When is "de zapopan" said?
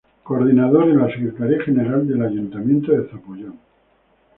2.91-3.59